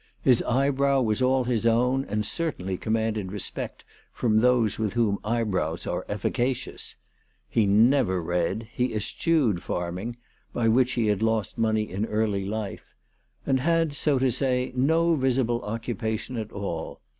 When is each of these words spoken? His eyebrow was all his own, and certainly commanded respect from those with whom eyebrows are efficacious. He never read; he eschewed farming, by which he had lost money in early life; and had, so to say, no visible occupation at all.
His 0.23 0.41
eyebrow 0.41 0.99
was 1.03 1.21
all 1.21 1.43
his 1.43 1.67
own, 1.67 2.05
and 2.05 2.25
certainly 2.25 2.75
commanded 2.75 3.31
respect 3.31 3.85
from 4.11 4.39
those 4.39 4.79
with 4.79 4.93
whom 4.93 5.19
eyebrows 5.23 5.85
are 5.85 6.07
efficacious. 6.09 6.95
He 7.47 7.67
never 7.67 8.19
read; 8.19 8.67
he 8.73 8.95
eschewed 8.95 9.61
farming, 9.61 10.17
by 10.53 10.69
which 10.69 10.93
he 10.93 11.05
had 11.05 11.21
lost 11.21 11.59
money 11.59 11.87
in 11.87 12.07
early 12.07 12.45
life; 12.47 12.95
and 13.45 13.59
had, 13.59 13.93
so 13.93 14.17
to 14.17 14.31
say, 14.31 14.71
no 14.75 15.13
visible 15.13 15.61
occupation 15.63 16.35
at 16.35 16.51
all. 16.51 16.99